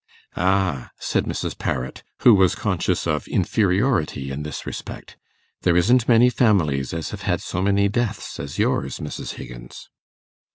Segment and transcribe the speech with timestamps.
[0.35, 1.55] 'Ah,' said Mrs.
[1.55, 5.15] Parrot, who was conscious of inferiority in this respect,
[5.61, 9.35] 'there isn't many families as have had so many deaths as yours, Mrs.
[9.35, 9.91] Higgins.